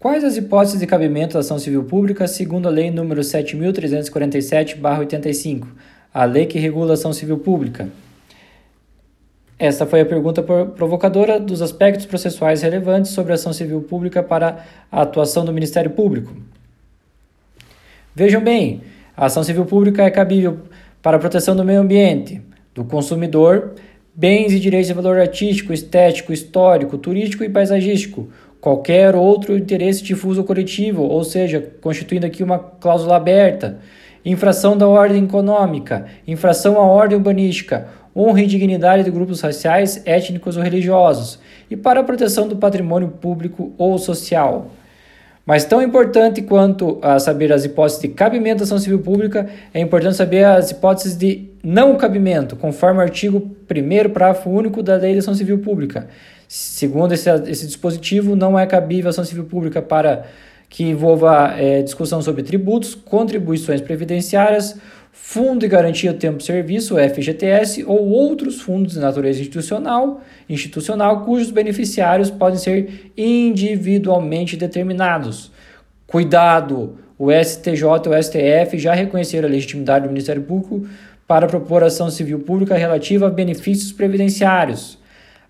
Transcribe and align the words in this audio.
Quais 0.00 0.22
as 0.22 0.36
hipóteses 0.36 0.78
de 0.78 0.86
cabimento 0.86 1.34
da 1.34 1.40
ação 1.40 1.58
civil 1.58 1.82
pública 1.82 2.28
segundo 2.28 2.68
a 2.68 2.70
Lei 2.70 2.88
nº 2.88 3.18
7.347-85, 3.18 5.66
a 6.14 6.24
lei 6.24 6.46
que 6.46 6.56
regula 6.56 6.92
a 6.92 6.94
ação 6.94 7.12
civil 7.12 7.38
pública? 7.38 7.88
Esta 9.58 9.84
foi 9.86 10.00
a 10.00 10.06
pergunta 10.06 10.40
provocadora 10.40 11.40
dos 11.40 11.60
aspectos 11.60 12.06
processuais 12.06 12.62
relevantes 12.62 13.10
sobre 13.10 13.32
a 13.32 13.34
ação 13.34 13.52
civil 13.52 13.82
pública 13.82 14.22
para 14.22 14.64
a 14.88 15.02
atuação 15.02 15.44
do 15.44 15.52
Ministério 15.52 15.90
Público. 15.90 16.32
Vejam 18.14 18.40
bem, 18.40 18.82
a 19.16 19.26
ação 19.26 19.42
civil 19.42 19.66
pública 19.66 20.04
é 20.04 20.12
cabível 20.12 20.60
para 21.02 21.16
a 21.16 21.20
proteção 21.20 21.56
do 21.56 21.64
meio 21.64 21.80
ambiente, 21.80 22.40
do 22.72 22.84
consumidor, 22.84 23.74
bens 24.14 24.52
e 24.52 24.60
direitos 24.60 24.86
de 24.86 24.94
valor 24.94 25.18
artístico, 25.18 25.72
estético, 25.72 26.32
histórico, 26.32 26.96
turístico 26.98 27.42
e 27.42 27.48
paisagístico, 27.48 28.28
qualquer 28.60 29.14
outro 29.14 29.56
interesse 29.56 30.02
difuso 30.02 30.42
coletivo, 30.44 31.02
ou 31.02 31.22
seja, 31.24 31.72
constituindo 31.80 32.26
aqui 32.26 32.42
uma 32.42 32.58
cláusula 32.58 33.16
aberta, 33.16 33.78
infração 34.24 34.76
da 34.76 34.86
ordem 34.86 35.24
econômica, 35.24 36.06
infração 36.26 36.76
à 36.76 36.82
ordem 36.82 37.16
urbanística, 37.16 37.86
honra 38.14 38.42
e 38.42 38.46
dignidade 38.46 39.04
de 39.04 39.10
grupos 39.10 39.40
raciais, 39.40 40.02
étnicos 40.04 40.56
ou 40.56 40.62
religiosos, 40.62 41.38
e 41.70 41.76
para 41.76 42.00
a 42.00 42.04
proteção 42.04 42.48
do 42.48 42.56
patrimônio 42.56 43.08
público 43.08 43.72
ou 43.78 43.96
social. 43.98 44.70
Mas 45.46 45.64
tão 45.64 45.80
importante 45.80 46.42
quanto 46.42 46.98
a 47.00 47.18
saber 47.18 47.50
as 47.52 47.64
hipóteses 47.64 48.02
de 48.02 48.08
cabimento 48.08 48.58
da 48.58 48.64
ação 48.64 48.78
civil 48.78 48.98
pública, 48.98 49.48
é 49.72 49.80
importante 49.80 50.16
saber 50.16 50.44
as 50.44 50.70
hipóteses 50.70 51.16
de 51.16 51.48
não 51.62 51.96
cabimento, 51.96 52.54
conforme 52.54 52.98
o 52.98 53.02
artigo 53.02 53.50
1 53.70 54.10
parágrafo 54.10 54.50
único 54.50 54.82
da 54.82 54.96
Lei 54.96 55.14
de 55.14 55.20
Ação 55.20 55.32
Civil 55.32 55.58
Pública. 55.60 56.08
Segundo 56.48 57.12
esse, 57.12 57.30
esse 57.50 57.66
dispositivo, 57.66 58.34
não 58.34 58.58
é 58.58 58.66
cabível 58.66 59.10
ação 59.10 59.22
civil 59.22 59.44
pública 59.44 59.82
para 59.82 60.24
que 60.68 60.84
envolva 60.84 61.54
é, 61.58 61.82
discussão 61.82 62.22
sobre 62.22 62.42
tributos, 62.42 62.94
contribuições 62.94 63.80
previdenciárias, 63.82 64.76
Fundo 65.12 65.60
de 65.60 65.68
Garantia 65.68 66.12
do 66.12 66.18
Tempo 66.18 66.38
de 66.38 66.44
Serviço, 66.44 66.96
FGTS, 66.96 67.84
ou 67.84 68.08
outros 68.08 68.60
fundos 68.62 68.94
de 68.94 69.00
natureza 69.00 69.40
institucional, 69.40 70.22
institucional 70.48 71.24
cujos 71.24 71.50
beneficiários 71.50 72.30
podem 72.30 72.58
ser 72.58 73.12
individualmente 73.16 74.56
determinados. 74.56 75.50
Cuidado! 76.06 76.98
O 77.18 77.30
STJ 77.32 77.82
e 78.06 78.08
o 78.08 78.22
STF 78.22 78.78
já 78.78 78.94
reconheceram 78.94 79.48
a 79.48 79.50
legitimidade 79.50 80.06
do 80.06 80.08
Ministério 80.08 80.42
Público 80.42 80.86
para 81.26 81.46
propor 81.46 81.82
ação 81.82 82.10
civil 82.10 82.38
pública 82.40 82.76
relativa 82.76 83.26
a 83.26 83.30
benefícios 83.30 83.92
previdenciários. 83.92 84.97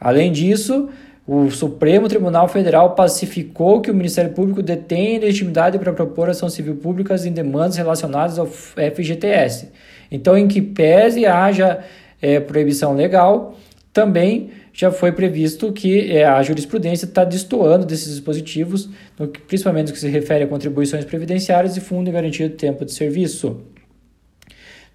Além 0.00 0.30
disso, 0.30 0.88
o 1.26 1.50
Supremo 1.50 2.08
Tribunal 2.08 2.46
Federal 2.46 2.94
pacificou 2.94 3.80
que 3.80 3.90
o 3.90 3.94
Ministério 3.94 4.32
Público 4.32 4.62
detém 4.62 5.18
legitimidade 5.18 5.78
para 5.78 5.92
propor 5.92 6.30
ação 6.30 6.48
civil 6.48 6.76
pública 6.76 7.16
em 7.16 7.32
demandas 7.32 7.76
relacionadas 7.76 8.38
ao 8.38 8.46
FGTS. 8.46 9.70
Então, 10.10 10.38
em 10.38 10.46
que 10.46 10.62
pese 10.62 11.26
haja 11.26 11.80
é, 12.22 12.38
proibição 12.38 12.94
legal, 12.94 13.56
também 13.92 14.50
já 14.72 14.92
foi 14.92 15.10
previsto 15.10 15.72
que 15.72 16.12
é, 16.12 16.24
a 16.24 16.40
jurisprudência 16.42 17.06
está 17.06 17.24
destoando 17.24 17.86
desses 17.86 18.10
dispositivos, 18.10 18.88
no 19.18 19.26
que, 19.26 19.40
principalmente 19.40 19.88
no 19.88 19.94
que 19.94 19.98
se 19.98 20.08
refere 20.08 20.44
a 20.44 20.46
contribuições 20.46 21.04
previdenciárias 21.04 21.76
e 21.76 21.80
fundo 21.80 22.04
de 22.04 22.12
garantia 22.12 22.48
do 22.48 22.54
tempo 22.54 22.84
de 22.84 22.92
serviço. 22.92 23.62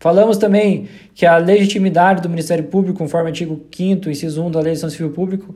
Falamos 0.01 0.39
também 0.39 0.87
que 1.13 1.27
a 1.27 1.37
legitimidade 1.37 2.23
do 2.23 2.27
Ministério 2.27 2.63
Público, 2.63 2.97
conforme 2.97 3.29
artigo 3.29 3.61
5 3.71 4.09
inciso 4.09 4.43
1 4.43 4.49
da 4.49 4.59
Lei 4.59 4.73
de 4.73 4.79
Ação 4.79 4.89
Civil 4.89 5.11
Público, 5.11 5.55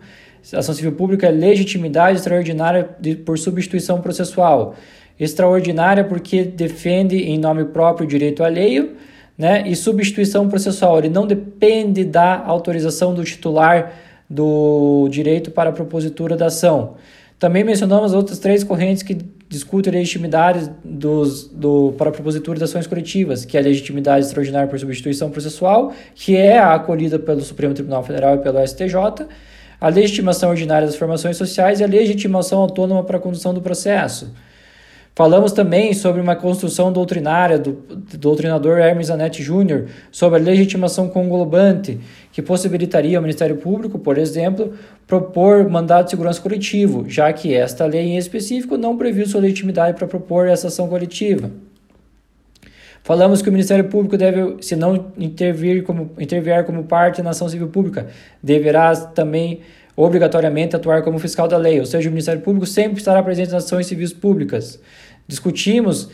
ação 0.53 0.75
civil 0.75 0.91
pública 0.91 1.25
é 1.25 1.31
legitimidade 1.31 2.19
extraordinária 2.19 2.87
de, 2.99 3.15
por 3.15 3.39
substituição 3.39 3.99
processual. 4.01 4.75
Extraordinária 5.19 6.03
porque 6.03 6.43
defende 6.43 7.17
em 7.17 7.39
nome 7.39 7.65
próprio 7.65 8.05
o 8.05 8.07
direito 8.07 8.43
alheio, 8.43 8.95
né? 9.35 9.67
E 9.67 9.75
substituição 9.75 10.47
processual, 10.47 10.99
ele 10.99 11.09
não 11.09 11.25
depende 11.25 12.05
da 12.05 12.45
autorização 12.45 13.15
do 13.15 13.23
titular 13.23 13.93
do 14.29 15.07
direito 15.09 15.49
para 15.49 15.71
a 15.71 15.73
propositura 15.73 16.37
da 16.37 16.45
ação. 16.45 16.97
Também 17.37 17.63
mencionamos 17.63 18.13
outras 18.13 18.39
três 18.39 18.63
correntes 18.63 19.03
que 19.03 19.17
discutem 19.49 19.91
a 19.91 19.97
legitimidade 19.97 20.71
dos, 20.83 21.47
do, 21.47 21.93
para 21.97 22.09
a 22.09 22.11
propositura 22.11 22.57
de 22.57 22.63
ações 22.63 22.87
coletivas, 22.87 23.43
que 23.43 23.57
é 23.57 23.59
a 23.59 23.63
legitimidade 23.63 24.25
extraordinária 24.25 24.67
por 24.67 24.79
substituição 24.79 25.29
processual, 25.29 25.93
que 26.15 26.35
é 26.35 26.57
acolhida 26.57 27.19
pelo 27.19 27.41
Supremo 27.41 27.73
Tribunal 27.73 28.03
Federal 28.03 28.35
e 28.35 28.37
pelo 28.39 28.65
STJ, 28.65 29.27
a 29.79 29.89
legitimação 29.89 30.49
ordinária 30.49 30.87
das 30.87 30.95
formações 30.95 31.35
sociais 31.35 31.79
e 31.79 31.83
a 31.83 31.87
legitimação 31.87 32.59
autônoma 32.59 33.03
para 33.03 33.17
a 33.17 33.19
condução 33.19 33.53
do 33.53 33.61
processo. 33.61 34.33
Falamos 35.17 35.53
também 35.53 35.93
sobre 35.93 36.19
uma 36.19 36.35
construção 36.35 36.91
doutrinária 36.91 37.57
do, 37.57 37.71
do 37.71 38.17
doutrinador 38.17 38.79
Hermes 38.79 39.09
Anetti 39.09 39.41
Júnior 39.41 39.87
sobre 40.11 40.37
a 40.37 40.43
legitimação 40.43 41.07
conglobante, 41.07 41.97
que 42.33 42.41
possibilitaria 42.41 43.17
ao 43.17 43.21
Ministério 43.21 43.55
Público, 43.55 43.97
por 43.97 44.17
exemplo, 44.17 44.73
propor 45.07 45.69
mandado 45.69 46.03
de 46.03 46.11
segurança 46.11 46.41
coletivo, 46.41 47.05
já 47.07 47.31
que 47.31 47.53
esta 47.53 47.85
lei 47.85 48.01
em 48.01 48.17
específico 48.17 48.75
não 48.75 48.97
previu 48.97 49.25
sua 49.25 49.39
legitimidade 49.39 49.97
para 49.97 50.05
propor 50.05 50.49
essa 50.49 50.67
ação 50.67 50.89
coletiva. 50.89 51.49
Falamos 53.01 53.41
que 53.41 53.47
o 53.47 53.51
Ministério 53.53 53.85
Público 53.85 54.17
deve, 54.17 54.57
se 54.63 54.75
não 54.75 55.13
intervir 55.17 55.83
como, 55.83 56.11
como 56.65 56.83
parte 56.83 57.21
na 57.21 57.29
ação 57.29 57.47
civil 57.47 57.69
pública, 57.69 58.07
deverá 58.43 58.93
também 58.93 59.61
obrigatoriamente 59.95 60.75
atuar 60.75 61.01
como 61.03 61.17
fiscal 61.19 61.47
da 61.47 61.57
lei, 61.57 61.79
ou 61.79 61.85
seja, 61.85 62.09
o 62.09 62.11
Ministério 62.11 62.41
Público 62.41 62.65
sempre 62.65 62.97
estará 62.97 63.23
presente 63.23 63.51
nas 63.51 63.63
ações 63.63 63.87
civis 63.87 64.11
públicas. 64.11 64.79
Discutimos 65.27 66.09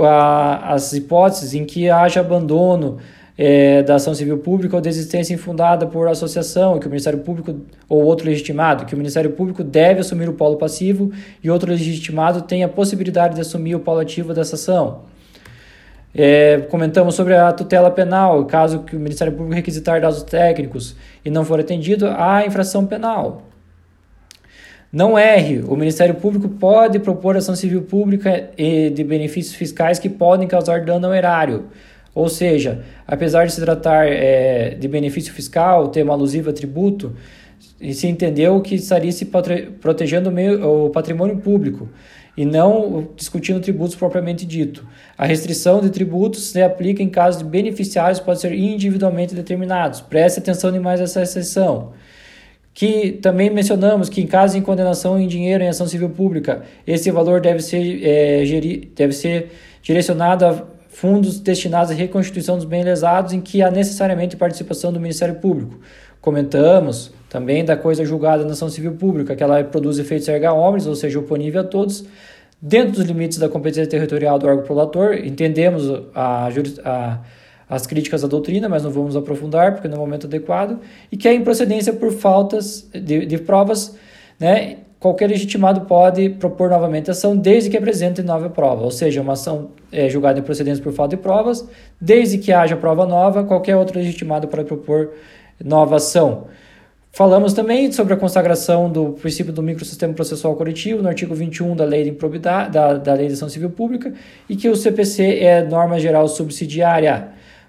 a, 0.00 0.74
as 0.74 0.92
hipóteses 0.92 1.54
em 1.54 1.64
que 1.64 1.88
haja 1.88 2.20
abandono 2.20 2.98
é, 3.36 3.82
da 3.82 3.94
ação 3.94 4.14
civil 4.14 4.38
pública 4.38 4.76
ou 4.76 4.82
desistência 4.82 5.34
infundada 5.34 5.86
por 5.86 6.08
associação, 6.08 6.78
que 6.78 6.86
o 6.86 6.90
Ministério 6.90 7.20
Público 7.20 7.60
ou 7.88 8.02
outro 8.02 8.26
legitimado, 8.26 8.84
que 8.84 8.94
o 8.94 8.98
Ministério 8.98 9.30
Público 9.32 9.64
deve 9.64 10.00
assumir 10.00 10.28
o 10.28 10.34
polo 10.34 10.56
passivo 10.56 11.10
e 11.42 11.50
outro 11.50 11.70
legitimado 11.70 12.42
tem 12.42 12.62
a 12.62 12.68
possibilidade 12.68 13.34
de 13.34 13.40
assumir 13.40 13.74
o 13.74 13.80
polo 13.80 14.00
ativo 14.00 14.34
dessa 14.34 14.56
ação. 14.56 15.11
É, 16.14 16.58
comentamos 16.70 17.14
sobre 17.14 17.34
a 17.34 17.52
tutela 17.52 17.90
penal, 17.90 18.44
caso 18.44 18.80
que 18.80 18.94
o 18.94 19.00
Ministério 19.00 19.32
Público 19.32 19.54
requisitar 19.54 20.00
dados 20.00 20.22
técnicos 20.22 20.94
e 21.24 21.30
não 21.30 21.44
for 21.44 21.58
atendido, 21.58 22.06
há 22.06 22.44
infração 22.44 22.84
penal. 22.86 23.42
Não 24.92 25.18
erre, 25.18 25.64
o 25.66 25.74
Ministério 25.74 26.14
Público 26.14 26.50
pode 26.50 26.98
propor 26.98 27.34
ação 27.34 27.56
civil 27.56 27.80
pública 27.82 28.50
de 28.56 29.02
benefícios 29.02 29.54
fiscais 29.54 29.98
que 29.98 30.10
podem 30.10 30.46
causar 30.46 30.84
dano 30.84 31.06
ao 31.06 31.14
erário. 31.14 31.64
Ou 32.14 32.28
seja, 32.28 32.84
apesar 33.08 33.46
de 33.46 33.52
se 33.52 33.60
tratar 33.62 34.06
é, 34.06 34.74
de 34.74 34.86
benefício 34.86 35.32
fiscal, 35.32 35.88
tema 35.88 36.12
alusivo 36.12 36.50
a 36.50 36.52
tributo, 36.52 37.16
se 37.92 38.06
entendeu 38.06 38.60
que 38.60 38.74
estaria 38.74 39.10
se 39.10 39.24
protegendo 39.80 40.30
o, 40.30 40.32
meio, 40.32 40.86
o 40.86 40.90
patrimônio 40.90 41.38
público 41.38 41.88
e 42.36 42.44
não 42.44 43.08
discutindo 43.14 43.60
tributos 43.60 43.94
propriamente 43.94 44.46
dito. 44.46 44.86
A 45.18 45.26
restrição 45.26 45.80
de 45.80 45.90
tributos 45.90 46.50
se 46.50 46.62
aplica 46.62 47.02
em 47.02 47.08
casos 47.08 47.42
de 47.42 47.48
beneficiários 47.48 48.20
podem 48.20 48.40
ser 48.40 48.54
individualmente 48.54 49.34
determinados. 49.34 50.00
Preste 50.00 50.38
atenção 50.38 50.74
em 50.74 50.80
mais 50.80 51.00
essa 51.00 51.22
exceção. 51.22 51.92
Que 52.74 53.12
também 53.12 53.50
mencionamos 53.50 54.08
que 54.08 54.22
em 54.22 54.26
caso 54.26 54.54
de 54.56 54.62
condenação 54.62 55.18
em 55.18 55.26
dinheiro 55.26 55.62
em 55.62 55.68
ação 55.68 55.86
civil 55.86 56.08
pública, 56.08 56.62
esse 56.86 57.10
valor 57.10 57.40
deve 57.40 57.60
ser, 57.60 58.02
é, 58.02 58.46
geri, 58.46 58.90
deve 58.96 59.12
ser 59.12 59.50
direcionado 59.82 60.46
a 60.46 60.64
fundos 60.88 61.38
destinados 61.40 61.90
à 61.90 61.94
reconstituição 61.94 62.56
dos 62.56 62.64
bens 62.64 62.84
lesados 62.84 63.32
em 63.32 63.40
que 63.40 63.62
há 63.62 63.70
necessariamente 63.70 64.36
participação 64.36 64.92
do 64.92 65.00
Ministério 65.00 65.34
Público. 65.34 65.80
Comentamos 66.22 67.12
também 67.28 67.64
da 67.64 67.76
coisa 67.76 68.04
julgada 68.04 68.44
na 68.44 68.52
ação 68.52 68.68
civil 68.68 68.92
pública, 68.92 69.34
que 69.34 69.42
ela 69.42 69.62
produz 69.64 69.98
efeitos 69.98 70.28
erga 70.28 70.52
omnes, 70.52 70.86
ou 70.86 70.94
seja, 70.94 71.18
oponível 71.18 71.62
a 71.62 71.64
todos, 71.64 72.04
dentro 72.60 72.92
dos 72.92 73.04
limites 73.04 73.38
da 73.38 73.48
competência 73.48 73.88
territorial 73.88 74.38
do 74.38 74.46
órgão 74.46 74.62
prolator. 74.62 75.14
Entendemos 75.14 75.90
a, 76.14 76.48
a, 76.84 77.18
as 77.68 77.86
críticas 77.88 78.22
à 78.22 78.28
doutrina, 78.28 78.68
mas 78.68 78.84
não 78.84 78.90
vamos 78.92 79.16
aprofundar, 79.16 79.72
porque 79.72 79.88
não 79.88 79.96
é 79.96 79.98
o 79.98 80.02
momento 80.02 80.28
adequado, 80.28 80.78
e 81.10 81.16
que 81.16 81.26
é 81.26 81.34
improcedência 81.34 81.92
por 81.92 82.12
faltas 82.12 82.88
de, 82.94 83.26
de 83.26 83.38
provas, 83.38 83.96
né? 84.38 84.76
qualquer 85.00 85.28
legitimado 85.28 85.80
pode 85.80 86.28
propor 86.28 86.70
novamente 86.70 87.10
ação 87.10 87.36
desde 87.36 87.68
que 87.68 87.76
apresente 87.76 88.22
nova 88.22 88.48
prova, 88.48 88.84
ou 88.84 88.90
seja, 88.92 89.20
uma 89.20 89.32
ação 89.32 89.70
é, 89.90 90.08
julgada 90.08 90.38
em 90.38 90.42
procedência 90.42 90.80
por 90.84 90.92
falta 90.92 91.16
de 91.16 91.22
provas, 91.22 91.68
desde 92.00 92.38
que 92.38 92.52
haja 92.52 92.76
prova 92.76 93.04
nova, 93.04 93.42
qualquer 93.42 93.74
outro 93.74 93.98
legitimado 93.98 94.46
pode 94.46 94.64
propor 94.64 95.10
nova 95.64 95.96
ação. 95.96 96.46
Falamos 97.14 97.52
também 97.52 97.92
sobre 97.92 98.14
a 98.14 98.16
consagração 98.16 98.90
do 98.90 99.12
princípio 99.12 99.52
do 99.52 99.62
microsistema 99.62 100.14
processual 100.14 100.56
coletivo 100.56 101.02
no 101.02 101.08
artigo 101.08 101.34
21 101.34 101.76
da 101.76 101.84
Lei 101.84 102.04
de 102.04 102.10
Improbidade, 102.10 102.72
da, 102.72 102.94
da 102.94 103.12
Lei 103.12 103.26
de 103.26 103.34
Ação 103.34 103.50
Civil 103.50 103.68
Pública 103.68 104.14
e 104.48 104.56
que 104.56 104.68
o 104.68 104.74
CPC 104.74 105.40
é 105.40 105.62
norma 105.62 106.00
geral 106.00 106.26
subsidiária. 106.26 107.28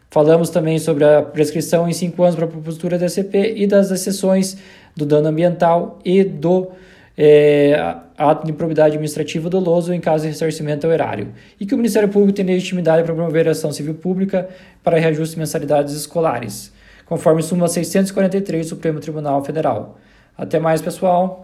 Falamos 0.09 0.49
também 0.49 0.79
sobre 0.79 1.03
a 1.03 1.21
prescrição 1.21 1.89
em 1.89 1.91
cinco 1.91 2.23
anos 2.23 2.35
para 2.35 2.45
a 2.45 2.47
propositura 2.47 2.97
da 2.97 3.09
CP 3.09 3.55
e 3.57 3.67
das 3.67 3.91
exceções 3.91 4.55
do 4.95 5.05
dano 5.05 5.27
ambiental 5.27 5.99
e 6.05 6.23
do 6.23 6.69
é, 7.17 7.95
ato 8.17 8.45
de 8.45 8.51
improbidade 8.51 8.95
administrativa 8.95 9.49
doloso 9.49 9.93
em 9.93 9.99
caso 9.99 10.23
de 10.23 10.29
ressarcimento 10.29 10.87
ao 10.87 10.93
erário, 10.93 11.33
e 11.59 11.65
que 11.65 11.73
o 11.73 11.77
Ministério 11.77 12.09
Público 12.09 12.33
tem 12.33 12.45
legitimidade 12.45 13.03
para 13.03 13.13
promover 13.13 13.47
a 13.47 13.51
ação 13.51 13.71
civil 13.71 13.95
pública 13.95 14.47
para 14.83 14.97
reajuste 14.97 15.35
de 15.35 15.39
mensalidades 15.39 15.93
escolares 15.93 16.71
conforme 17.05 17.41
súmula 17.41 17.67
643 17.67 18.65
do 18.65 18.69
Supremo 18.69 18.99
Tribunal 18.99 19.43
Federal. 19.43 19.97
Até 20.37 20.59
mais, 20.59 20.81
pessoal! 20.81 21.41